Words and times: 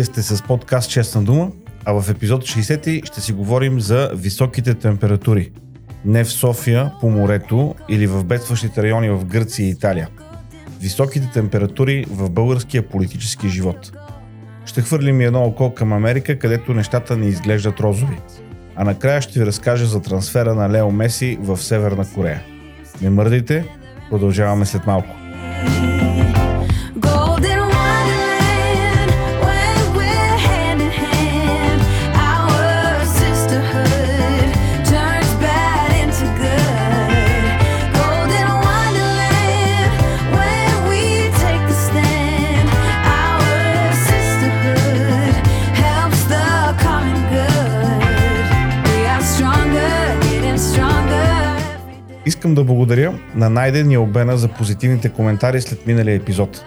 Вие 0.00 0.04
сте 0.04 0.22
с 0.22 0.42
подкаст 0.42 0.90
Честна 0.90 1.22
дума, 1.22 1.50
а 1.84 2.00
в 2.00 2.10
епизод 2.10 2.42
60 2.42 3.06
ще 3.06 3.20
си 3.20 3.32
говорим 3.32 3.80
за 3.80 4.10
високите 4.14 4.74
температури. 4.74 5.52
Не 6.04 6.24
в 6.24 6.32
София, 6.32 6.92
по 7.00 7.10
морето 7.10 7.74
или 7.88 8.06
в 8.06 8.24
бедстващите 8.24 8.82
райони 8.82 9.10
в 9.10 9.24
Гърция 9.24 9.66
и 9.66 9.70
Италия. 9.70 10.08
Високите 10.80 11.30
температури 11.32 12.04
в 12.10 12.30
българския 12.30 12.88
политически 12.88 13.48
живот. 13.48 13.92
Ще 14.64 14.82
хвърлим 14.82 15.20
и 15.20 15.24
едно 15.24 15.42
око 15.42 15.74
към 15.74 15.92
Америка, 15.92 16.38
където 16.38 16.74
нещата 16.74 17.16
не 17.16 17.26
изглеждат 17.26 17.80
розови. 17.80 18.18
А 18.76 18.84
накрая 18.84 19.22
ще 19.22 19.38
ви 19.38 19.46
разкажа 19.46 19.86
за 19.86 20.02
трансфера 20.02 20.54
на 20.54 20.70
Лео 20.70 20.90
Меси 20.90 21.38
в 21.40 21.56
Северна 21.56 22.06
Корея. 22.14 22.42
Не 23.02 23.10
мърдайте, 23.10 23.64
продължаваме 24.10 24.66
след 24.66 24.86
малко. 24.86 25.19
Искам 52.40 52.54
да 52.54 52.64
благодаря 52.64 53.18
на 53.34 53.50
Найден 53.50 53.90
и 53.90 53.98
Обена 53.98 54.38
за 54.38 54.48
позитивните 54.48 55.08
коментари 55.08 55.60
след 55.60 55.86
миналия 55.86 56.14
епизод. 56.14 56.64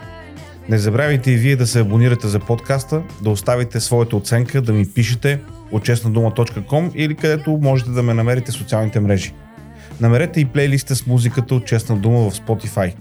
Не 0.70 0.78
забравяйте 0.78 1.32
и 1.32 1.36
вие 1.36 1.56
да 1.56 1.68
се 1.68 1.80
абонирате 1.80 2.28
за 2.28 2.40
подкаста, 2.40 3.02
да 3.22 3.30
оставите 3.30 3.80
своята 3.80 4.18
оценка, 4.18 4.62
да 4.62 4.74
ми 4.74 4.86
пишете 4.94 5.40
от 5.72 5.84
честнадума.com 5.84 6.92
или 6.96 7.16
където 7.16 7.60
можете 7.62 7.92
да 7.92 8.04
ме 8.04 8.14
намерите 8.14 8.52
в 8.52 8.56
социалните 8.56 9.00
мрежи. 9.00 9.34
Намерете 10.02 10.40
и 10.40 10.46
плейлиста 10.46 10.96
с 10.96 11.08
музиката 11.08 11.56
от 11.56 11.66
Честна 11.66 11.96
дума 11.96 12.30
в 12.30 12.34
Spotify. 12.34 12.94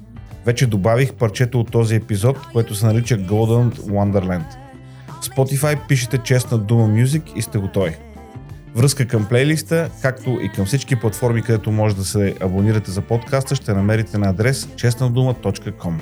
Вече 0.47 0.67
добавих 0.67 1.12
парчето 1.12 1.61
от 1.61 1.70
този 1.70 1.95
епизод, 1.97 2.39
което 2.53 2.75
се 2.75 2.86
нарича 2.86 3.19
Golden 3.19 3.73
Wonderland. 3.79 4.57
В 5.20 5.29
Spotify 5.29 5.79
пишете 5.89 6.19
Честна 6.19 6.59
дума 6.59 6.89
Music 6.89 7.36
и 7.36 7.42
сте 7.42 7.59
готови. 7.59 7.97
Връзка 8.75 9.06
към 9.06 9.27
плейлиста, 9.28 9.91
както 10.03 10.39
и 10.42 10.48
към 10.48 10.67
всички 10.67 10.97
платформи, 10.97 11.42
където 11.42 11.73
може 11.73 11.97
да 11.97 12.05
се 12.05 12.34
абонирате 12.41 12.91
за 12.91 13.01
подкаста, 13.01 13.55
ще 13.55 13.75
намерите 13.75 14.19
на 14.19 14.29
адрес 14.29 14.69
честнадума.com. 14.77 15.95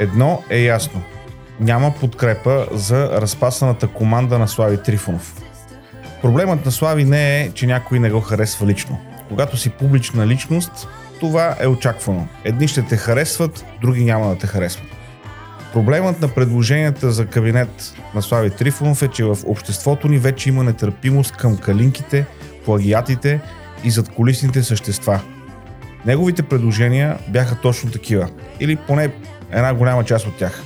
Едно 0.00 0.42
е 0.50 0.58
ясно. 0.58 1.02
Няма 1.60 1.94
подкрепа 2.00 2.66
за 2.72 3.20
разпасаната 3.20 3.88
команда 3.88 4.38
на 4.38 4.48
Слави 4.48 4.82
Трифонов. 4.82 5.42
Проблемът 6.22 6.64
на 6.64 6.72
Слави 6.72 7.04
не 7.04 7.40
е, 7.40 7.50
че 7.50 7.66
някой 7.66 7.98
не 7.98 8.10
го 8.10 8.20
харесва 8.20 8.66
лично. 8.66 8.98
Когато 9.28 9.56
си 9.56 9.70
публична 9.70 10.26
личност, 10.26 10.88
това 11.20 11.56
е 11.60 11.66
очаквано. 11.66 12.28
Едни 12.44 12.68
ще 12.68 12.82
те 12.82 12.96
харесват, 12.96 13.64
други 13.80 14.04
няма 14.04 14.28
да 14.28 14.38
те 14.38 14.46
харесват. 14.46 14.93
Проблемът 15.74 16.20
на 16.20 16.28
предложенията 16.28 17.10
за 17.10 17.26
кабинет 17.26 17.94
на 18.14 18.22
Слави 18.22 18.50
Трифонов 18.50 19.02
е, 19.02 19.08
че 19.08 19.24
в 19.24 19.38
обществото 19.46 20.08
ни 20.08 20.18
вече 20.18 20.48
има 20.48 20.64
нетърпимост 20.64 21.36
към 21.36 21.56
калинките, 21.56 22.26
плагиатите 22.64 23.40
и 23.84 23.90
задколисните 23.90 24.62
същества. 24.62 25.20
Неговите 26.06 26.42
предложения 26.42 27.18
бяха 27.28 27.60
точно 27.60 27.90
такива, 27.90 28.28
или 28.60 28.76
поне 28.76 29.12
една 29.50 29.74
голяма 29.74 30.04
част 30.04 30.26
от 30.26 30.36
тях. 30.36 30.62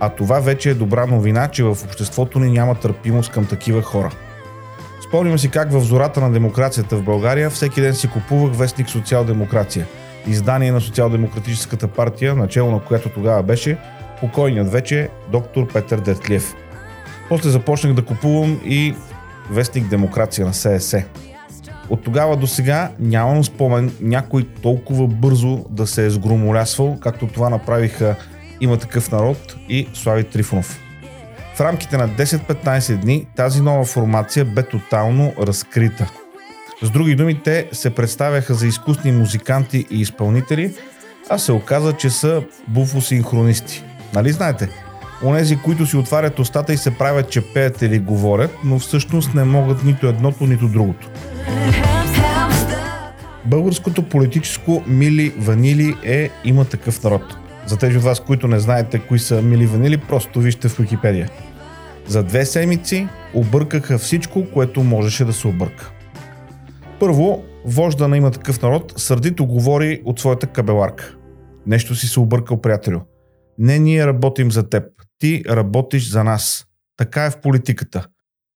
А 0.00 0.08
това 0.08 0.40
вече 0.40 0.70
е 0.70 0.74
добра 0.74 1.06
новина, 1.06 1.48
че 1.48 1.64
в 1.64 1.76
обществото 1.84 2.38
ни 2.38 2.50
няма 2.50 2.74
търпимост 2.74 3.32
към 3.32 3.46
такива 3.46 3.82
хора. 3.82 4.10
Спомням 5.08 5.38
си 5.38 5.48
как 5.50 5.72
в 5.72 5.80
зората 5.80 6.20
на 6.20 6.32
демокрацията 6.32 6.96
в 6.96 7.02
България 7.02 7.50
всеки 7.50 7.80
ден 7.80 7.94
си 7.94 8.08
купувах 8.08 8.56
вестник 8.56 8.88
Социал-демокрация, 8.88 9.86
издание 10.26 10.72
на 10.72 10.80
Социал-демократическата 10.80 11.88
партия, 11.88 12.34
начало 12.34 12.70
на 12.70 12.80
която 12.80 13.08
тогава 13.08 13.42
беше 13.42 13.78
покойният 14.20 14.72
вече 14.72 15.08
доктор 15.32 15.72
Петър 15.72 16.00
Дертлиев. 16.00 16.54
После 17.28 17.50
започнах 17.50 17.94
да 17.94 18.04
купувам 18.04 18.60
и 18.64 18.94
вестник 19.50 19.88
Демокрация 19.88 20.46
на 20.46 20.54
ССС. 20.54 21.04
От 21.90 22.04
тогава 22.04 22.36
до 22.36 22.46
сега 22.46 22.90
нямам 23.00 23.44
спомен 23.44 23.92
някой 24.00 24.48
толкова 24.62 25.06
бързо 25.06 25.64
да 25.70 25.86
се 25.86 26.06
е 26.06 26.10
сгромолясвал, 26.10 26.98
както 27.00 27.26
това 27.26 27.50
направиха 27.50 28.16
има 28.60 28.76
такъв 28.76 29.12
народ 29.12 29.56
и 29.68 29.88
Слави 29.94 30.24
Трифонов. 30.24 30.80
В 31.54 31.60
рамките 31.60 31.96
на 31.96 32.08
10-15 32.08 32.96
дни 32.96 33.26
тази 33.36 33.62
нова 33.62 33.84
формация 33.84 34.44
бе 34.44 34.62
тотално 34.62 35.32
разкрита. 35.40 36.12
С 36.82 36.90
други 36.90 37.14
думи, 37.14 37.42
те 37.42 37.68
се 37.72 37.90
представяха 37.90 38.54
за 38.54 38.66
изкусни 38.66 39.12
музиканти 39.12 39.86
и 39.90 40.00
изпълнители, 40.00 40.74
а 41.28 41.38
се 41.38 41.52
оказа, 41.52 41.92
че 41.92 42.10
са 42.10 42.42
буфосинхронисти. 42.68 43.84
Нали 44.14 44.32
знаете? 44.32 44.68
Онези, 45.24 45.56
които 45.56 45.86
си 45.86 45.96
отварят 45.96 46.38
устата 46.38 46.72
и 46.72 46.76
се 46.76 46.98
правят, 46.98 47.30
че 47.30 47.40
пеят 47.40 47.82
или 47.82 47.98
говорят, 47.98 48.50
но 48.64 48.78
всъщност 48.78 49.34
не 49.34 49.44
могат 49.44 49.84
нито 49.84 50.06
едното, 50.06 50.46
нито 50.46 50.68
другото. 50.68 51.10
Българското 53.44 54.02
политическо 54.02 54.82
Мили 54.86 55.34
Ванили 55.38 55.96
е 56.04 56.30
има 56.44 56.64
такъв 56.64 57.04
народ. 57.04 57.22
За 57.66 57.76
тези 57.76 57.96
от 57.96 58.02
вас, 58.02 58.20
които 58.20 58.48
не 58.48 58.58
знаете 58.58 58.98
кои 58.98 59.18
са 59.18 59.42
Мили 59.42 59.66
Ванили, 59.66 59.96
просто 59.98 60.40
вижте 60.40 60.68
в 60.68 60.78
Википедия. 60.78 61.30
За 62.06 62.22
две 62.22 62.46
седмици 62.46 63.08
объркаха 63.34 63.98
всичко, 63.98 64.46
което 64.54 64.82
можеше 64.82 65.24
да 65.24 65.32
се 65.32 65.48
обърка. 65.48 65.92
Първо, 67.00 67.42
вожда 67.64 68.08
на 68.08 68.16
има 68.16 68.30
такъв 68.30 68.62
народ 68.62 68.92
сърдито 68.96 69.46
говори 69.46 70.02
от 70.04 70.20
своята 70.20 70.46
кабеларка. 70.46 71.14
Нещо 71.66 71.94
си 71.94 72.06
се 72.06 72.20
объркал, 72.20 72.60
приятелю. 72.60 73.00
Не 73.58 73.78
ние 73.78 74.06
работим 74.06 74.50
за 74.50 74.70
теб. 74.70 74.84
Ти 75.18 75.42
работиш 75.48 76.10
за 76.10 76.24
нас. 76.24 76.66
Така 76.96 77.24
е 77.24 77.30
в 77.30 77.40
политиката. 77.40 78.06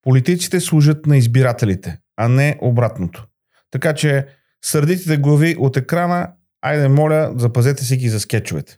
Политиците 0.03 0.61
служат 0.61 1.07
на 1.07 1.17
избирателите, 1.17 1.99
а 2.17 2.29
не 2.29 2.59
обратното. 2.61 3.27
Така 3.71 3.95
че 3.95 4.27
сърдитите 4.65 5.17
глави 5.17 5.57
от 5.59 5.77
екрана, 5.77 6.29
айде 6.62 6.89
моля, 6.89 7.33
запазете 7.37 7.85
си 7.85 7.97
ги 7.97 8.09
за 8.09 8.21
скетчовете. 8.21 8.77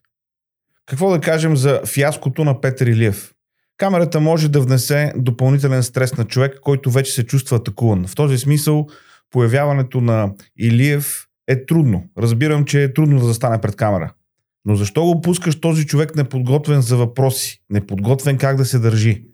Какво 0.87 1.11
да 1.11 1.21
кажем 1.21 1.57
за 1.57 1.81
фиаското 1.87 2.45
на 2.45 2.61
Петър 2.61 2.87
Илиев? 2.87 3.33
Камерата 3.77 4.21
може 4.21 4.49
да 4.49 4.61
внесе 4.61 5.13
допълнителен 5.17 5.83
стрес 5.83 6.17
на 6.17 6.25
човек, 6.25 6.59
който 6.63 6.91
вече 6.91 7.13
се 7.13 7.27
чувства 7.27 7.57
атакуван. 7.57 8.07
В 8.07 8.15
този 8.15 8.39
смисъл, 8.39 8.87
появяването 9.31 10.01
на 10.01 10.33
Илиев 10.59 11.27
е 11.49 11.67
трудно. 11.67 12.05
Разбирам, 12.19 12.65
че 12.65 12.83
е 12.83 12.93
трудно 12.93 13.19
да 13.19 13.27
застане 13.27 13.61
пред 13.61 13.77
камера. 13.77 14.13
Но 14.65 14.77
защо 14.77 15.05
го 15.05 15.21
пускаш 15.21 15.61
този 15.61 15.87
човек 15.87 16.17
неподготвен 16.17 16.81
за 16.81 16.97
въпроси, 16.97 17.59
неподготвен 17.71 18.39
как 18.39 18.57
да 18.57 18.65
се 18.65 18.78
държи? 18.78 19.25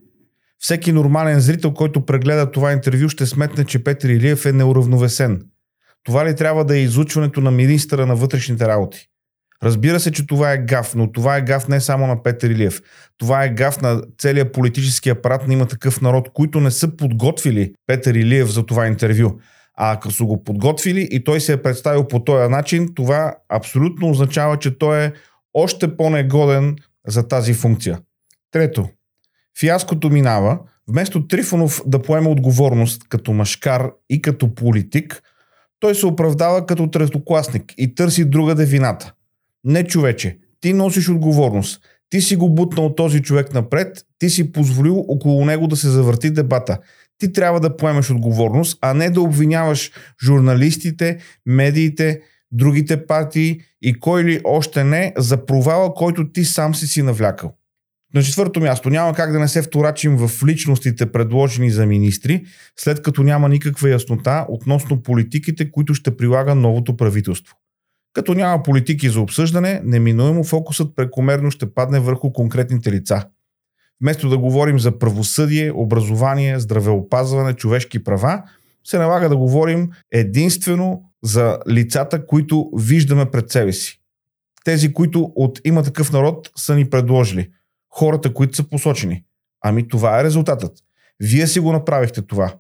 Всеки 0.59 0.93
нормален 0.93 1.41
зрител, 1.41 1.73
който 1.73 2.07
прегледа 2.07 2.51
това 2.51 2.73
интервю, 2.73 3.09
ще 3.09 3.27
сметне, 3.27 3.65
че 3.65 3.85
Петър 3.85 4.09
Илиев 4.09 4.47
е 4.47 4.53
неуравновесен. 4.53 5.43
Това 6.05 6.27
ли 6.27 6.37
трябва 6.37 6.65
да 6.65 6.77
е 6.77 6.81
излучването 6.81 7.41
на 7.41 7.51
министъра 7.51 8.07
на 8.07 8.17
вътрешните 8.17 8.69
работи? 8.69 9.07
Разбира 9.63 10.01
се, 10.01 10.13
че 10.13 10.27
това 10.27 10.53
е 10.53 10.59
гаф, 10.59 10.95
но 10.95 11.13
това 11.13 11.37
е 11.37 11.43
гаф 11.43 11.69
не 11.69 11.81
само 11.81 12.07
на 12.07 12.23
Петър 12.23 12.51
Илиев. 12.51 12.81
Това 13.19 13.45
е 13.45 13.55
гаф 13.55 13.81
на 13.81 14.03
целия 14.19 14.53
политически 14.53 15.11
апарат 15.11 15.49
на 15.49 15.55
има 15.55 15.67
такъв 15.67 16.01
народ, 16.01 16.29
които 16.33 16.61
не 16.61 16.71
са 16.71 16.97
подготвили 16.97 17.73
Петър 17.87 18.15
Илиев 18.15 18.49
за 18.49 18.67
това 18.67 18.87
интервю. 18.87 19.41
А 19.83 19.93
ако 19.93 20.11
са 20.11 20.25
го 20.25 20.45
подготвили 20.45 21.09
и 21.11 21.25
той 21.25 21.41
се 21.41 21.53
е 21.53 21.63
представил 21.63 22.09
по 22.09 22.25
този 22.25 22.49
начин, 22.49 22.95
това 22.95 23.35
абсолютно 23.49 24.11
означава, 24.11 24.57
че 24.59 24.79
той 24.79 25.05
е 25.05 25.13
още 25.55 25.97
по-негоден 25.97 26.77
за 27.07 27.29
тази 27.29 27.55
функция. 27.55 28.01
Трето, 28.51 28.89
фиаското 29.61 30.11
минава, 30.11 30.59
вместо 30.89 31.27
Трифонов 31.27 31.83
да 31.87 32.03
поеме 32.03 32.29
отговорност 32.29 33.09
като 33.09 33.33
машкар 33.33 33.91
и 34.11 34.23
като 34.23 34.55
политик, 34.55 35.23
той 35.79 35.95
се 35.95 36.07
оправдава 36.07 36.67
като 36.67 36.91
третокласник 36.91 37.75
и 37.79 37.95
търси 37.95 38.25
друга 38.25 38.55
де 38.55 38.65
вината. 38.65 39.13
Не 39.65 39.85
човече, 39.85 40.39
ти 40.61 40.73
носиш 40.73 41.09
отговорност. 41.09 41.81
Ти 42.11 42.21
си 42.21 42.37
го 42.37 42.55
бутнал 42.55 42.95
този 42.95 43.23
човек 43.23 43.55
напред, 43.55 44.05
ти 44.19 44.31
си 44.31 44.53
позволил 44.53 45.05
около 45.09 45.45
него 45.45 45.67
да 45.67 45.77
се 45.77 45.89
завърти 45.89 46.31
дебата. 46.31 46.79
Ти 47.21 47.33
трябва 47.33 47.61
да 47.61 47.77
поемеш 47.77 48.11
отговорност, 48.11 48.79
а 48.81 48.95
не 48.95 49.11
да 49.11 49.21
обвиняваш 49.21 49.91
журналистите, 50.25 51.19
медиите, 51.47 52.21
другите 52.53 53.07
партии 53.07 53.61
и 53.83 54.01
кой 54.01 54.25
ли 54.25 54.41
още 54.45 54.85
не 54.85 55.13
за 55.17 55.47
провала, 55.47 55.95
който 55.95 56.33
ти 56.33 56.45
сам 56.45 56.75
си 56.75 56.87
си 56.87 57.03
навлякал. 57.03 57.55
На 58.15 58.23
четвърто 58.23 58.61
място 58.61 58.91
няма 58.91 59.15
как 59.15 59.33
да 59.33 59.39
не 59.39 59.49
се 59.49 59.63
вторачим 59.63 60.17
в 60.17 60.47
личностите 60.47 61.13
предложени 61.13 61.71
за 61.71 61.87
министри, 61.87 62.45
след 62.79 63.03
като 63.03 63.23
няма 63.23 63.49
никаква 63.49 63.91
яснота 63.91 64.47
относно 64.49 65.03
политиките, 65.03 65.71
които 65.71 65.95
ще 65.95 66.17
прилага 66.17 66.55
новото 66.55 66.97
правителство. 66.97 67.57
Като 68.13 68.35
няма 68.35 68.63
политики 68.63 69.09
за 69.09 69.21
обсъждане, 69.21 69.81
неминуемо 69.85 70.45
фокусът 70.45 70.97
прекомерно 70.97 71.51
ще 71.51 71.75
падне 71.75 72.01
върху 72.01 72.33
конкретните 72.33 72.93
лица. 72.93 73.25
Вместо 74.03 74.29
да 74.29 74.39
говорим 74.39 74.79
за 74.79 74.99
правосъдие, 74.99 75.73
образование, 75.73 76.61
здравеопазване, 76.61 77.55
човешки 77.55 78.05
права, 78.05 78.43
се 78.85 78.99
налага 78.99 79.29
да 79.29 79.37
говорим 79.37 79.91
единствено 80.13 81.03
за 81.23 81.59
лицата, 81.71 82.27
които 82.27 82.71
виждаме 82.77 83.31
пред 83.31 83.51
себе 83.51 83.73
си. 83.73 84.01
Тези, 84.65 84.93
които 84.93 85.33
от 85.35 85.61
има 85.65 85.83
такъв 85.83 86.13
народ 86.13 86.51
са 86.57 86.75
ни 86.75 86.91
предложили. 86.91 87.51
Хората, 87.91 88.35
които 88.35 88.57
са 88.57 88.69
посочени. 88.69 89.25
Ами 89.65 89.89
това 89.89 90.21
е 90.21 90.25
резултатът. 90.25 90.73
Вие 91.21 91.47
си 91.47 91.61
го 91.61 91.73
направихте 91.73 92.23
това. 92.23 92.55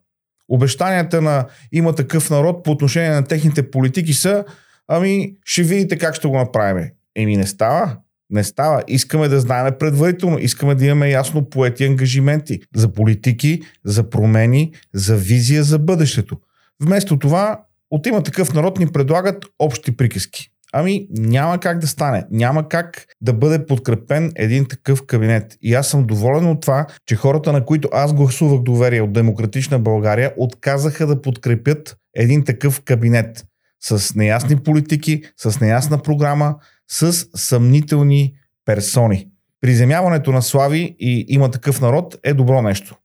Обещанията 0.48 1.22
на 1.22 1.46
има 1.72 1.94
такъв 1.94 2.31
народ 2.31 2.64
по 2.64 2.70
отношение 2.70 3.10
на 3.10 3.25
техните 3.25 3.70
политики 3.70 4.12
са 4.12 4.44
ами 4.88 5.37
ще 5.44 5.62
видите 5.62 5.98
как 5.98 6.14
ще 6.14 6.28
го 6.28 6.37
направим. 6.37 6.90
Еми 7.16 7.37
не 7.37 7.46
става. 7.46 7.96
Не 8.30 8.44
става. 8.44 8.82
Искаме 8.88 9.28
да 9.28 9.40
знаем 9.40 9.74
предварително. 9.78 10.38
Искаме 10.38 10.74
да 10.74 10.86
имаме 10.86 11.10
ясно 11.10 11.50
поети 11.50 11.84
ангажименти 11.84 12.60
за 12.76 12.92
политики, 12.92 13.60
за 13.84 14.10
промени, 14.10 14.72
за 14.94 15.16
визия 15.16 15.64
за 15.64 15.78
бъдещето. 15.78 16.36
Вместо 16.82 17.18
това, 17.18 17.60
от 17.90 18.06
има 18.06 18.22
такъв 18.22 18.54
народ 18.54 18.78
ни 18.78 18.86
предлагат 18.86 19.44
общи 19.58 19.96
приказки. 19.96 20.50
Ами 20.72 21.06
няма 21.10 21.60
как 21.60 21.78
да 21.78 21.86
стане. 21.86 22.26
Няма 22.30 22.68
как 22.68 23.04
да 23.20 23.32
бъде 23.32 23.66
подкрепен 23.66 24.32
един 24.36 24.68
такъв 24.68 25.06
кабинет. 25.06 25.56
И 25.62 25.74
аз 25.74 25.88
съм 25.88 26.06
доволен 26.06 26.46
от 26.46 26.60
това, 26.60 26.86
че 27.06 27.16
хората, 27.16 27.52
на 27.52 27.64
които 27.64 27.88
аз 27.92 28.14
гласувах 28.14 28.62
доверие 28.62 29.02
от 29.02 29.12
Демократична 29.12 29.78
България, 29.78 30.32
отказаха 30.36 31.06
да 31.06 31.22
подкрепят 31.22 31.96
един 32.16 32.44
такъв 32.44 32.80
кабинет 32.80 33.44
с 33.82 34.14
неясни 34.14 34.56
политики, 34.56 35.22
с 35.36 35.60
неясна 35.60 35.98
програма, 35.98 36.56
с 36.90 37.26
съмнителни 37.34 38.34
персони. 38.64 39.28
Приземяването 39.60 40.32
на 40.32 40.42
Слави 40.42 40.96
и 40.98 41.25
има 41.28 41.50
такъв 41.50 41.81
народ 41.81 42.16
е 42.22 42.34
добро 42.34 42.62
нещо. 42.62 42.96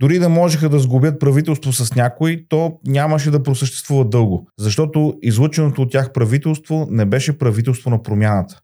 Дори 0.00 0.18
да 0.18 0.28
можеха 0.28 0.68
да 0.68 0.78
сгубят 0.78 1.20
правителство 1.20 1.72
с 1.72 1.94
някой, 1.94 2.46
то 2.48 2.78
нямаше 2.86 3.30
да 3.30 3.42
просъществува 3.42 4.04
дълго, 4.04 4.48
защото 4.58 5.14
излъченото 5.22 5.82
от 5.82 5.90
тях 5.90 6.12
правителство 6.12 6.86
не 6.90 7.04
беше 7.04 7.38
правителство 7.38 7.90
на 7.90 8.02
промяната. 8.02 8.60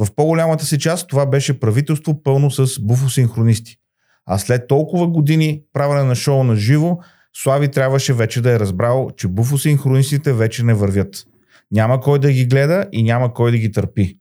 В 0.00 0.14
по-голямата 0.16 0.64
си 0.64 0.78
част 0.78 1.08
това 1.08 1.26
беше 1.26 1.60
правителство 1.60 2.22
пълно 2.22 2.50
с 2.50 2.80
буфосинхронисти. 2.80 3.76
А 4.26 4.38
след 4.38 4.68
толкова 4.68 5.06
години 5.06 5.62
правене 5.72 6.04
на 6.04 6.14
шоу 6.14 6.44
на 6.44 6.56
живо, 6.56 6.98
Слави 7.36 7.68
трябваше 7.68 8.12
вече 8.12 8.40
да 8.40 8.52
е 8.52 8.58
разбрал, 8.58 9.10
че 9.16 9.28
буфосинхронистите 9.28 10.32
вече 10.32 10.64
не 10.64 10.74
вървят. 10.74 11.24
Няма 11.70 12.00
кой 12.00 12.18
да 12.18 12.32
ги 12.32 12.46
гледа 12.46 12.86
и 12.92 13.02
няма 13.02 13.34
кой 13.34 13.50
да 13.50 13.58
ги 13.58 13.72
търпи. 13.72 14.18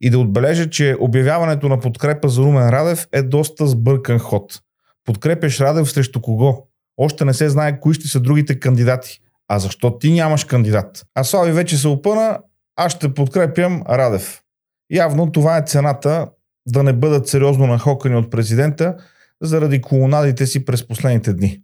И 0.00 0.10
да 0.10 0.18
отбележа, 0.18 0.70
че 0.70 0.96
обявяването 1.00 1.68
на 1.68 1.80
подкрепа 1.80 2.28
за 2.28 2.42
Румен 2.42 2.68
Радев 2.68 3.06
е 3.12 3.22
доста 3.22 3.66
сбъркан 3.66 4.18
ход. 4.18 4.60
Подкрепяш 5.04 5.60
Радев 5.60 5.90
срещу 5.90 6.20
кого? 6.20 6.66
Още 6.96 7.24
не 7.24 7.34
се 7.34 7.48
знае 7.48 7.80
кои 7.80 7.94
ще 7.94 8.08
са 8.08 8.20
другите 8.20 8.60
кандидати. 8.60 9.20
А 9.48 9.58
защо 9.58 9.98
ти 9.98 10.12
нямаш 10.12 10.44
кандидат? 10.44 11.04
А 11.14 11.24
Слави 11.24 11.52
вече 11.52 11.78
се 11.78 11.88
опъна, 11.88 12.38
аз 12.76 12.92
ще 12.92 13.14
подкрепям 13.14 13.82
Радев. 13.88 14.40
Явно 14.92 15.32
това 15.32 15.58
е 15.58 15.62
цената 15.66 16.28
да 16.66 16.82
не 16.82 16.92
бъдат 16.92 17.28
сериозно 17.28 17.66
нахокани 17.66 18.16
от 18.16 18.30
президента 18.30 18.96
заради 19.42 19.80
колонадите 19.80 20.46
си 20.46 20.64
през 20.64 20.88
последните 20.88 21.32
дни. 21.32 21.62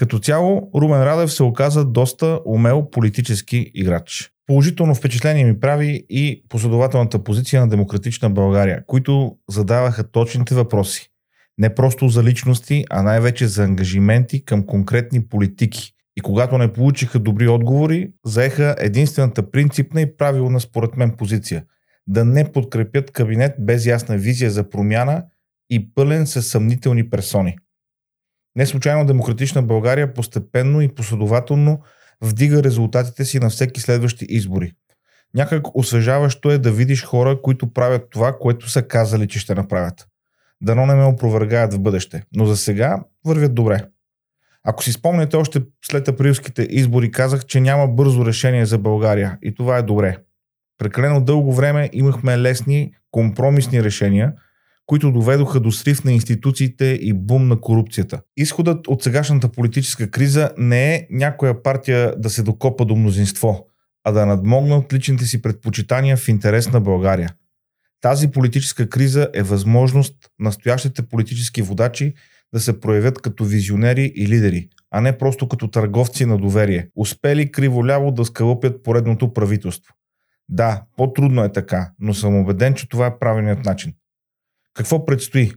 Като 0.00 0.18
цяло, 0.18 0.70
Румен 0.74 1.02
Радев 1.02 1.32
се 1.32 1.42
оказа 1.42 1.84
доста 1.84 2.40
умел 2.46 2.90
политически 2.90 3.70
играч. 3.74 4.30
Положително 4.46 4.94
впечатление 4.94 5.44
ми 5.44 5.60
прави 5.60 6.06
и 6.10 6.44
последователната 6.48 7.24
позиция 7.24 7.60
на 7.60 7.68
Демократична 7.68 8.30
България, 8.30 8.84
които 8.86 9.36
задаваха 9.50 10.10
точните 10.10 10.54
въпроси. 10.54 11.08
Не 11.58 11.74
просто 11.74 12.08
за 12.08 12.22
личности, 12.22 12.84
а 12.90 13.02
най-вече 13.02 13.46
за 13.46 13.64
ангажименти 13.64 14.44
към 14.44 14.66
конкретни 14.66 15.28
политики. 15.28 15.92
И 16.16 16.20
когато 16.20 16.58
не 16.58 16.72
получиха 16.72 17.18
добри 17.18 17.48
отговори, 17.48 18.10
заеха 18.24 18.76
единствената 18.78 19.50
принципна 19.50 20.00
и 20.00 20.16
правилна 20.16 20.60
според 20.60 20.96
мен 20.96 21.16
позиция– 21.16 21.64
да 22.06 22.24
не 22.24 22.52
подкрепят 22.52 23.10
кабинет 23.10 23.54
без 23.58 23.86
ясна 23.86 24.16
визия 24.16 24.50
за 24.50 24.70
промяна 24.70 25.24
и 25.70 25.94
пълен 25.94 26.26
със 26.26 26.46
съмнителни 26.46 27.10
персони. 27.10 27.56
Не 28.56 28.66
случайно 28.66 29.06
Демократична 29.06 29.62
България 29.62 30.14
постепенно 30.14 30.80
и 30.80 30.94
последователно 30.94 31.80
вдига 32.20 32.62
резултатите 32.62 33.24
си 33.24 33.38
на 33.38 33.50
всеки 33.50 33.80
следващи 33.80 34.26
избори. 34.28 34.72
Някак 35.34 35.76
освежаващо 35.76 36.50
е 36.50 36.58
да 36.58 36.72
видиш 36.72 37.04
хора, 37.04 37.42
които 37.42 37.72
правят 37.72 38.10
това, 38.10 38.38
което 38.40 38.70
са 38.70 38.82
казали, 38.82 39.28
че 39.28 39.38
ще 39.38 39.54
направят. 39.54 40.06
Дано 40.62 40.86
не 40.86 40.94
ме 40.94 41.04
опровергаят 41.04 41.74
в 41.74 41.80
бъдеще, 41.80 42.22
но 42.36 42.46
за 42.46 42.56
сега 42.56 43.04
вървят 43.24 43.54
добре. 43.54 43.84
Ако 44.64 44.84
си 44.84 44.92
спомняте, 44.92 45.36
още 45.36 45.62
след 45.84 46.08
априлските 46.08 46.66
избори 46.70 47.10
казах, 47.10 47.46
че 47.46 47.60
няма 47.60 47.88
бързо 47.88 48.26
решение 48.26 48.66
за 48.66 48.78
България 48.78 49.38
и 49.42 49.54
това 49.54 49.78
е 49.78 49.82
добре. 49.82 50.16
Прекалено 50.78 51.20
дълго 51.20 51.52
време 51.52 51.90
имахме 51.92 52.38
лесни, 52.38 52.92
компромисни 53.10 53.84
решения, 53.84 54.32
които 54.90 55.12
доведоха 55.12 55.60
до 55.60 55.72
срив 55.72 56.04
на 56.04 56.12
институциите 56.12 56.84
и 56.84 57.12
бум 57.12 57.48
на 57.48 57.60
корупцията. 57.60 58.20
Изходът 58.36 58.88
от 58.88 59.02
сегашната 59.02 59.48
политическа 59.48 60.10
криза 60.10 60.50
не 60.58 60.94
е 60.94 61.06
някоя 61.10 61.62
партия 61.62 62.14
да 62.18 62.30
се 62.30 62.42
докопа 62.42 62.84
до 62.84 62.96
мнозинство, 62.96 63.66
а 64.04 64.12
да 64.12 64.26
надмогнат 64.26 64.92
личните 64.92 65.24
си 65.24 65.42
предпочитания 65.42 66.16
в 66.16 66.28
интерес 66.28 66.72
на 66.72 66.80
България. 66.80 67.34
Тази 68.00 68.30
политическа 68.30 68.88
криза 68.88 69.28
е 69.34 69.42
възможност 69.42 70.14
настоящите 70.38 71.02
политически 71.02 71.62
водачи 71.62 72.14
да 72.54 72.60
се 72.60 72.80
проявят 72.80 73.22
като 73.22 73.44
визионери 73.44 74.12
и 74.16 74.28
лидери, 74.28 74.68
а 74.90 75.00
не 75.00 75.18
просто 75.18 75.48
като 75.48 75.68
търговци 75.68 76.26
на 76.26 76.38
доверие, 76.38 76.88
успели 76.96 77.52
криволяво 77.52 78.12
да 78.12 78.24
скълъпят 78.24 78.82
поредното 78.82 79.32
правителство. 79.32 79.94
Да, 80.48 80.82
по-трудно 80.96 81.44
е 81.44 81.52
така, 81.52 81.90
но 82.00 82.14
съм 82.14 82.36
убеден, 82.36 82.74
че 82.74 82.88
това 82.88 83.06
е 83.06 83.18
правилният 83.18 83.64
начин. 83.64 83.92
Какво 84.74 85.04
предстои? 85.04 85.52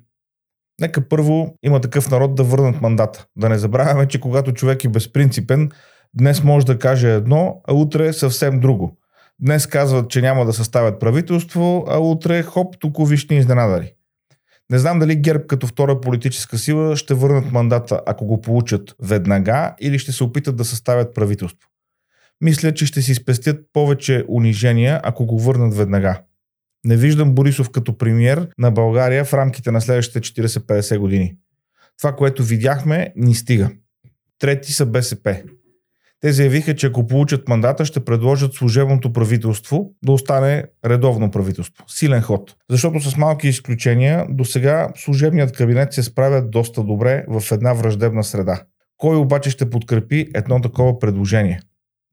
Нека 0.81 1.09
първо 1.09 1.55
има 1.63 1.81
такъв 1.81 2.09
народ 2.09 2.35
да 2.35 2.43
върнат 2.43 2.81
мандата. 2.81 3.25
Да 3.35 3.49
не 3.49 3.57
забравяме, 3.57 4.07
че 4.07 4.19
когато 4.19 4.53
човек 4.53 4.83
е 4.83 4.89
безпринципен, 4.89 5.69
днес 6.13 6.43
може 6.43 6.65
да 6.65 6.79
каже 6.79 7.13
едно, 7.13 7.61
а 7.67 7.73
утре 7.73 8.07
е 8.07 8.13
съвсем 8.13 8.59
друго. 8.59 8.97
Днес 9.39 9.67
казват, 9.67 10.09
че 10.09 10.21
няма 10.21 10.45
да 10.45 10.53
съставят 10.53 10.99
правителство, 10.99 11.85
а 11.87 11.99
утре 11.99 12.43
хоп, 12.43 12.75
тук 12.79 13.09
вишни 13.09 13.37
изненадари. 13.37 13.93
Не 14.71 14.79
знам 14.79 14.99
дали 14.99 15.15
ГЕРБ 15.15 15.47
като 15.47 15.67
втора 15.67 16.01
политическа 16.01 16.57
сила 16.57 16.95
ще 16.95 17.13
върнат 17.13 17.51
мандата, 17.51 18.01
ако 18.05 18.25
го 18.25 18.41
получат 18.41 18.95
веднага 19.03 19.75
или 19.81 19.99
ще 19.99 20.11
се 20.11 20.23
опитат 20.23 20.55
да 20.55 20.65
съставят 20.65 21.15
правителство. 21.15 21.69
Мисля, 22.41 22.73
че 22.73 22.85
ще 22.85 23.01
си 23.01 23.15
спестят 23.15 23.59
повече 23.73 24.25
унижения, 24.29 25.01
ако 25.03 25.25
го 25.25 25.39
върнат 25.39 25.77
веднага. 25.77 26.21
Не 26.85 26.97
виждам 26.97 27.35
Борисов 27.35 27.69
като 27.69 27.97
премьер 27.97 28.47
на 28.57 28.71
България 28.71 29.25
в 29.25 29.33
рамките 29.33 29.71
на 29.71 29.81
следващите 29.81 30.19
40-50 30.19 30.97
години. 30.97 31.35
Това, 31.97 32.15
което 32.15 32.43
видяхме, 32.43 33.13
ни 33.15 33.35
стига. 33.35 33.69
Трети 34.39 34.73
са 34.73 34.85
БСП. 34.85 35.41
Те 36.23 36.31
заявиха, 36.31 36.75
че 36.75 36.87
ако 36.87 37.07
получат 37.07 37.47
мандата, 37.47 37.85
ще 37.85 38.05
предложат 38.05 38.53
служебното 38.53 39.13
правителство 39.13 39.93
да 40.05 40.11
остане 40.11 40.65
редовно 40.85 41.31
правителство. 41.31 41.83
Силен 41.87 42.21
ход. 42.21 42.55
Защото 42.69 42.99
с 42.99 43.17
малки 43.17 43.47
изключения, 43.47 44.25
до 44.29 44.45
сега 44.45 44.89
служебният 44.95 45.51
кабинет 45.51 45.93
се 45.93 46.03
справя 46.03 46.41
доста 46.41 46.83
добре 46.83 47.25
в 47.27 47.51
една 47.51 47.73
враждебна 47.73 48.23
среда. 48.23 48.61
Кой 48.97 49.15
обаче 49.15 49.49
ще 49.49 49.69
подкрепи 49.69 50.27
едно 50.33 50.61
такова 50.61 50.99
предложение? 50.99 51.59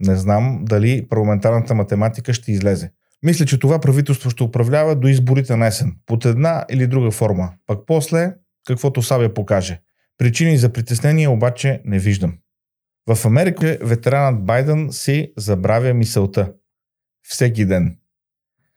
Не 0.00 0.16
знам 0.16 0.64
дали 0.64 1.08
парламентарната 1.08 1.74
математика 1.74 2.32
ще 2.32 2.52
излезе. 2.52 2.90
Мисля, 3.22 3.46
че 3.46 3.58
това 3.58 3.80
правителство 3.80 4.30
ще 4.30 4.42
управлява 4.42 4.96
до 4.96 5.08
изборите 5.08 5.56
на 5.56 5.66
есен, 5.66 5.96
под 6.06 6.24
една 6.24 6.64
или 6.70 6.86
друга 6.86 7.10
форма. 7.10 7.52
Пак 7.66 7.78
после, 7.86 8.34
каквото 8.66 9.02
Сабя 9.02 9.34
покаже. 9.34 9.80
Причини 10.18 10.58
за 10.58 10.72
притеснение 10.72 11.28
обаче 11.28 11.82
не 11.84 11.98
виждам. 11.98 12.38
В 13.08 13.26
Америка 13.26 13.78
ветеранът 13.82 14.44
Байден 14.44 14.88
си 14.92 15.32
забравя 15.36 15.94
мисълта. 15.94 16.52
Всеки 17.22 17.64
ден. 17.64 17.96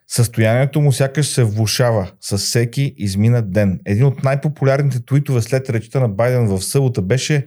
Състоянието 0.07 0.81
му 0.81 0.91
сякаш 0.91 1.27
се 1.27 1.43
влушава 1.43 2.11
с 2.21 2.37
всеки 2.37 2.93
изминат 2.97 3.51
ден. 3.51 3.79
Един 3.85 4.05
от 4.05 4.23
най-популярните 4.23 5.05
твитове 5.05 5.41
след 5.41 5.69
речта 5.69 5.99
на 5.99 6.09
Байден 6.09 6.47
в 6.47 6.61
събота 6.61 7.01
беше 7.01 7.45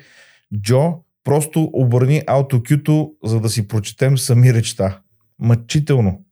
Джо, 0.61 0.95
просто 1.25 1.71
обърни 1.73 2.23
аутокюто, 2.27 3.13
за 3.25 3.41
да 3.41 3.49
си 3.49 3.69
прочетем 3.69 4.19
сами 4.19 4.55
речта. 4.55 5.01
Мъчително. 5.39 6.26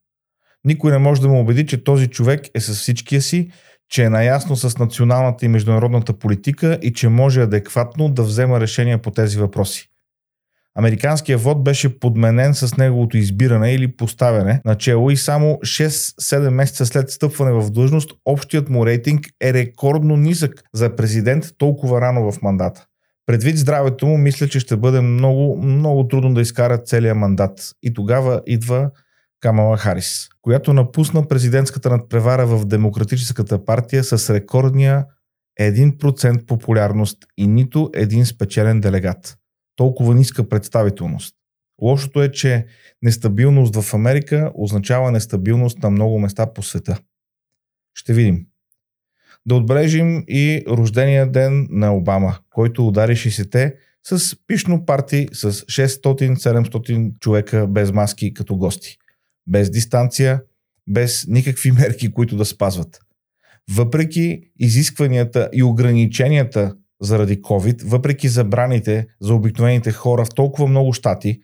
Никой 0.65 0.93
не 0.93 0.99
може 0.99 1.21
да 1.21 1.29
му 1.29 1.41
убеди, 1.41 1.67
че 1.67 1.85
този 1.85 2.07
човек 2.07 2.41
е 2.55 2.61
с 2.61 2.75
всичкия 2.75 3.23
си, 3.23 3.51
че 3.91 4.05
е 4.05 4.11
наясно 4.11 4.57
с 4.57 4.79
националната 4.79 5.45
и 5.45 5.49
международната 5.49 6.13
политика 6.13 6.79
и 6.83 6.93
че 6.93 7.09
може 7.09 7.43
адекватно 7.43 8.09
да 8.09 8.23
взема 8.23 8.61
решения 8.61 9.03
по 9.03 9.11
тези 9.11 9.39
въпроси. 9.39 9.91
Американският 10.77 11.43
вод 11.43 11.65
беше 11.65 11.99
подменен 11.99 12.55
с 12.55 12.77
неговото 12.77 13.17
избиране 13.17 13.73
или 13.75 13.97
поставяне 13.97 14.61
начало 14.65 15.11
и 15.11 15.17
само 15.17 15.59
6-7 15.63 16.51
месеца 16.51 16.87
след 16.87 17.11
стъпване 17.11 17.53
в 17.53 17.71
длъжност, 17.71 18.13
общият 18.25 18.69
му 18.69 18.87
рейтинг 18.87 19.27
е 19.43 19.53
рекордно 19.53 20.17
нисък 20.17 20.63
за 20.75 20.97
президент 20.97 21.45
толкова 21.59 22.01
рано 22.01 22.33
в 22.33 22.43
мандата. 22.43 22.87
Предвид 23.27 23.59
здравето 23.59 24.07
му, 24.07 24.19
мисля, 24.19 24.49
че 24.49 24.61
ще 24.61 24.77
бъде 24.77 25.01
много, 25.01 25.63
много 25.63 26.09
трудно 26.09 26.35
да 26.35 26.41
изкара 26.41 26.79
целият 26.79 27.17
мандат. 27.17 27.71
И 27.83 27.95
тогава 27.95 28.41
идва 28.47 28.91
Камала 29.45 29.77
Харис, 29.77 30.29
която 30.43 30.73
напусна 30.73 31.29
президентската 31.29 31.91
надпревара 31.91 32.47
в 32.47 32.65
Демократическата 32.65 33.65
партия 33.65 34.05
с 34.05 34.35
рекордния 34.35 35.07
1% 35.61 36.47
популярност 36.47 37.19
и 37.37 37.47
нито 37.47 37.91
един 37.95 38.27
спечелен 38.27 38.81
делегат. 38.81 39.37
Толкова 39.77 40.15
ниска 40.15 40.49
представителност. 40.49 41.35
Лошото 41.83 42.23
е, 42.23 42.33
че 42.33 42.67
нестабилност 43.03 43.77
в 43.77 43.95
Америка 43.95 44.53
означава 44.55 45.11
нестабилност 45.11 45.79
на 45.79 45.91
много 45.91 46.19
места 46.19 46.53
по 46.53 46.63
света. 46.63 46.99
Ще 47.95 48.13
видим. 48.13 48.47
Да 49.47 49.55
отбележим 49.55 50.25
и 50.29 50.65
рождения 50.69 51.31
ден 51.31 51.67
на 51.71 51.97
Обама, 51.97 52.39
който 52.51 52.89
удари 52.89 53.17
60-те 53.17 53.75
с 54.07 54.37
пишно 54.47 54.87
парти 54.87 55.29
с 55.33 55.53
600-700 55.53 57.19
човека 57.19 57.67
без 57.67 57.93
маски 57.93 58.35
като 58.35 58.57
гости. 58.57 58.99
Без 59.47 59.71
дистанция, 59.71 60.43
без 60.89 61.27
никакви 61.29 61.73
мерки, 61.81 62.13
които 62.13 62.37
да 62.37 62.45
спазват. 62.45 63.01
Въпреки 63.71 64.41
изискванията 64.59 65.49
и 65.53 65.63
ограниченията 65.63 66.75
заради 67.03 67.43
COVID, 67.43 67.83
въпреки 67.85 68.29
забраните 68.29 69.07
за 69.21 69.35
обикновените 69.35 69.93
хора 69.93 70.25
в 70.25 70.35
толкова 70.35 70.69
много 70.69 70.93
щати, 70.93 71.41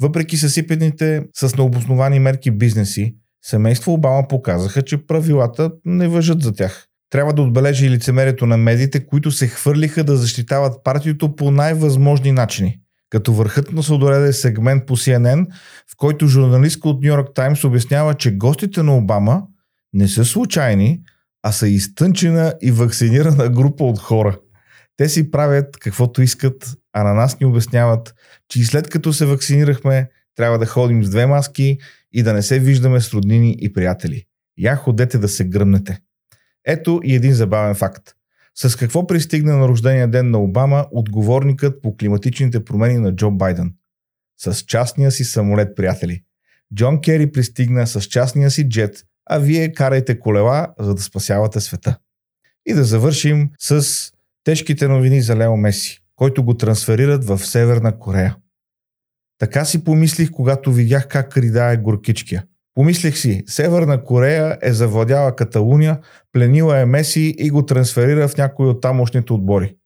въпреки 0.00 0.36
съсипените 0.36 1.22
с 1.34 1.56
необосновани 1.56 2.18
мерки 2.18 2.50
бизнеси, 2.50 3.16
семейство 3.44 3.92
Обама 3.92 4.28
показаха, 4.28 4.82
че 4.82 5.06
правилата 5.06 5.70
не 5.84 6.08
въжат 6.08 6.42
за 6.42 6.52
тях. 6.52 6.86
Трябва 7.10 7.32
да 7.32 7.42
отбележи 7.42 7.86
и 7.86 7.90
лицемерието 7.90 8.46
на 8.46 8.56
медиите, 8.56 9.06
които 9.06 9.30
се 9.30 9.46
хвърлиха 9.46 10.04
да 10.04 10.16
защитават 10.16 10.84
партието 10.84 11.36
по 11.36 11.50
най-възможни 11.50 12.32
начини. 12.32 12.80
Като 13.10 13.32
върхът 13.32 13.72
на 13.72 13.82
съдореда 13.82 14.28
е 14.28 14.32
сегмент 14.32 14.86
по 14.86 14.96
CNN, 14.96 15.46
в 15.92 15.96
който 15.96 16.26
журналистка 16.26 16.88
от 16.88 17.02
Нью 17.02 17.08
Йорк 17.08 17.28
Таймс 17.34 17.64
обяснява, 17.64 18.14
че 18.14 18.36
гостите 18.36 18.82
на 18.82 18.96
Обама 18.96 19.42
не 19.92 20.08
са 20.08 20.24
случайни, 20.24 21.00
а 21.42 21.52
са 21.52 21.68
изтънчена 21.68 22.54
и 22.62 22.70
вакцинирана 22.70 23.48
група 23.48 23.84
от 23.84 23.98
хора. 23.98 24.38
Те 24.96 25.08
си 25.08 25.30
правят 25.30 25.76
каквото 25.76 26.22
искат, 26.22 26.76
а 26.92 27.02
на 27.02 27.14
нас 27.14 27.40
ни 27.40 27.46
обясняват, 27.46 28.14
че 28.48 28.60
и 28.60 28.64
след 28.64 28.88
като 28.88 29.12
се 29.12 29.26
вакцинирахме, 29.26 30.08
трябва 30.36 30.58
да 30.58 30.66
ходим 30.66 31.04
с 31.04 31.10
две 31.10 31.26
маски 31.26 31.78
и 32.12 32.22
да 32.22 32.32
не 32.32 32.42
се 32.42 32.58
виждаме 32.58 33.00
с 33.00 33.14
роднини 33.14 33.56
и 33.58 33.72
приятели. 33.72 34.24
Я 34.58 34.76
ходете 34.76 35.18
да 35.18 35.28
се 35.28 35.44
гръмнете. 35.44 36.00
Ето 36.66 37.00
и 37.04 37.14
един 37.14 37.34
забавен 37.34 37.74
факт. 37.74 38.15
С 38.58 38.76
какво 38.76 39.06
пристигна 39.06 39.56
на 39.56 39.68
рождения 39.68 40.08
ден 40.08 40.30
на 40.30 40.38
Обама 40.38 40.86
отговорникът 40.90 41.82
по 41.82 41.96
климатичните 41.96 42.64
промени 42.64 42.98
на 42.98 43.16
Джо 43.16 43.30
Байден? 43.30 43.74
С 44.38 44.62
частния 44.62 45.10
си 45.10 45.24
самолет, 45.24 45.76
приятели. 45.76 46.22
Джон 46.74 47.00
Кери 47.00 47.32
пристигна 47.32 47.86
с 47.86 48.02
частния 48.02 48.50
си 48.50 48.68
джет, 48.68 49.04
а 49.26 49.38
вие 49.38 49.72
карайте 49.72 50.18
колела, 50.18 50.74
за 50.78 50.94
да 50.94 51.02
спасявате 51.02 51.60
света. 51.60 51.98
И 52.66 52.74
да 52.74 52.84
завършим 52.84 53.50
с 53.58 53.86
тежките 54.44 54.88
новини 54.88 55.22
за 55.22 55.36
Лео 55.36 55.56
Меси, 55.56 56.00
който 56.16 56.44
го 56.44 56.56
трансферират 56.56 57.24
в 57.24 57.38
Северна 57.38 57.98
Корея. 57.98 58.36
Така 59.38 59.64
си 59.64 59.84
помислих, 59.84 60.30
когато 60.30 60.72
видях 60.72 61.08
как 61.08 61.36
ридае 61.36 61.76
горкичкия. 61.76 62.44
Помислих 62.76 63.18
си, 63.18 63.42
Северна 63.46 64.04
Корея 64.04 64.58
е 64.62 64.72
завладяла 64.72 65.36
Каталуния, 65.36 66.00
пленила 66.32 66.78
е 66.78 66.84
Меси 66.84 67.34
и 67.38 67.50
го 67.50 67.66
трансферира 67.66 68.28
в 68.28 68.36
някой 68.36 68.68
от 68.68 68.80
тамошните 68.80 69.32
отбори. 69.32 69.76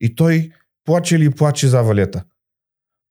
И 0.00 0.14
той 0.14 0.50
плаче 0.84 1.18
ли 1.18 1.30
плаче 1.30 1.68
за 1.68 1.82
валета. 1.82 2.24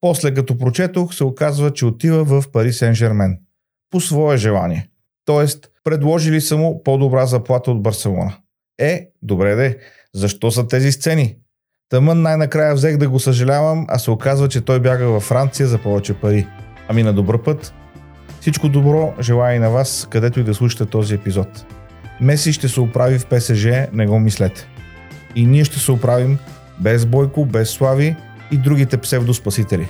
После 0.02 0.34
като 0.34 0.58
прочетох, 0.58 1.16
се 1.16 1.24
оказва, 1.24 1.74
че 1.74 1.86
отива 1.86 2.24
в 2.24 2.52
Пари 2.52 2.74
Сен 2.74 2.96
Жермен. 2.96 3.40
По 3.90 4.00
свое 4.00 4.38
желание. 4.38 4.90
Тоест, 5.26 5.72
предложили 5.84 6.42
са 6.42 6.58
му 6.58 6.84
по-добра 6.84 7.26
заплата 7.26 7.72
от 7.72 7.84
Барселона. 7.84 8.38
Е, 8.80 9.10
добре 9.22 9.56
де, 9.56 9.78
защо 10.16 10.52
са 10.52 10.68
тези 10.68 10.92
сцени? 10.92 11.38
Тъмън 11.90 12.22
най-накрая 12.22 12.76
взех 12.76 12.98
да 12.98 13.10
го 13.10 13.20
съжалявам, 13.20 13.86
а 13.90 14.00
се 14.00 14.12
оказва, 14.12 14.50
че 14.50 14.62
той 14.62 14.80
бяга 14.80 15.08
във 15.08 15.24
Франция 15.24 15.68
за 15.68 15.82
повече 15.82 16.14
пари. 16.14 16.48
Ами 16.88 17.04
на 17.04 17.14
добър 17.14 17.44
път. 17.44 17.74
Всичко 18.42 18.70
добро 18.70 19.14
желая 19.22 19.56
и 19.56 19.60
на 19.60 19.70
вас, 19.70 20.08
където 20.10 20.40
и 20.40 20.44
да 20.44 20.54
слушате 20.54 20.86
този 20.86 21.16
епизод. 21.16 21.66
Меси 22.22 22.54
ще 22.54 22.68
се 22.68 22.82
оправи 22.82 23.20
в 23.20 23.26
ПСЖ, 23.26 23.68
не 23.94 24.08
го 24.08 24.20
мислете. 24.20 24.68
И 25.36 25.46
ние 25.46 25.64
ще 25.64 25.80
се 25.80 25.92
оправим 25.92 26.38
без 26.80 27.06
Бойко, 27.06 27.46
без 27.46 27.70
Слави 27.70 28.16
и 28.52 28.58
другите 28.58 28.98
псевдоспасители. 28.98 29.88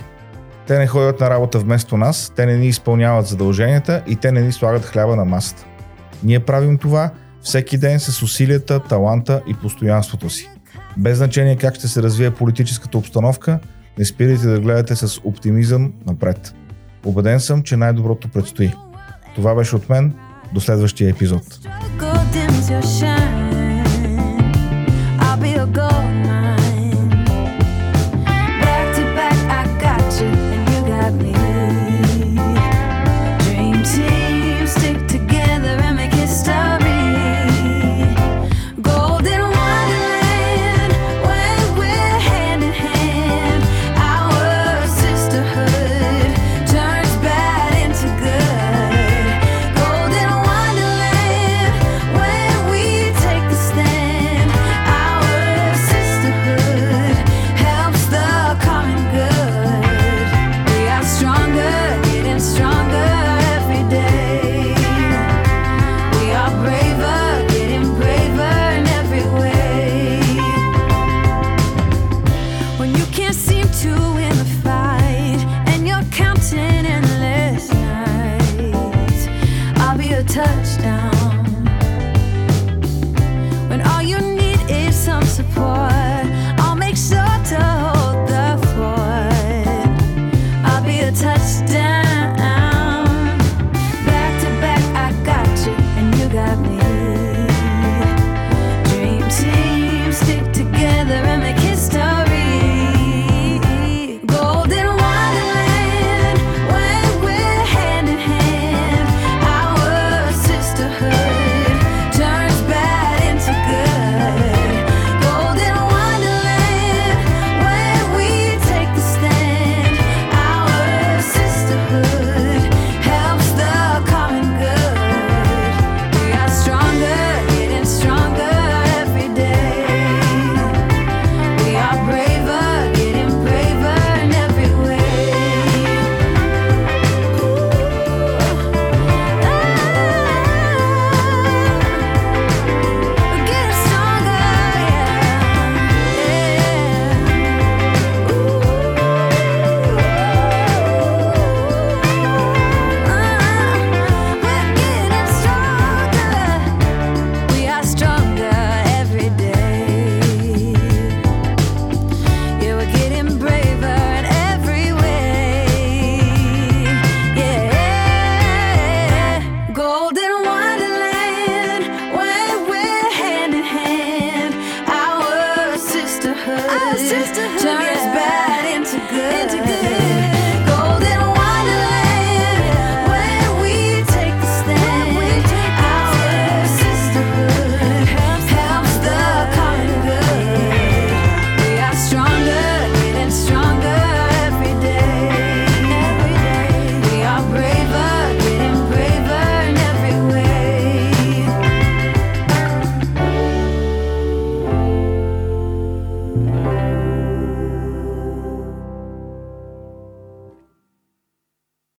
Те 0.66 0.78
не 0.78 0.86
ходят 0.86 1.20
на 1.20 1.30
работа 1.30 1.58
вместо 1.58 1.96
нас, 1.96 2.32
те 2.36 2.46
не 2.46 2.56
ни 2.56 2.66
изпълняват 2.66 3.26
задълженията 3.26 4.02
и 4.06 4.16
те 4.16 4.32
не 4.32 4.40
ни 4.40 4.52
слагат 4.52 4.84
хляба 4.84 5.16
на 5.16 5.24
масата. 5.24 5.66
Ние 6.22 6.40
правим 6.40 6.78
това 6.78 7.10
всеки 7.42 7.78
ден 7.78 8.00
с 8.00 8.22
усилията, 8.22 8.80
таланта 8.80 9.42
и 9.46 9.54
постоянството 9.54 10.30
си. 10.30 10.50
Без 10.96 11.16
значение 11.16 11.56
как 11.56 11.74
ще 11.74 11.88
се 11.88 12.02
развие 12.02 12.30
политическата 12.30 12.98
обстановка, 12.98 13.58
не 13.98 14.04
спирайте 14.04 14.46
да 14.46 14.60
гледате 14.60 14.96
с 14.96 15.20
оптимизъм 15.24 15.92
напред. 16.06 16.54
Обеден 17.04 17.40
съм, 17.40 17.62
че 17.62 17.76
най-доброто 17.76 18.28
предстои. 18.28 18.72
Това 19.34 19.54
беше 19.54 19.76
от 19.76 19.88
мен. 19.88 20.14
До 20.54 20.60
следващия 20.60 21.10
епизод. 21.10 21.42